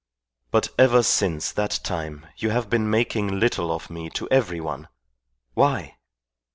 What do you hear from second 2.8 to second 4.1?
making little of me